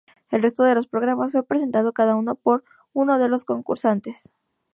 [0.31, 4.33] El resto de los programas fue presentado cada uno por uno de los concursantes.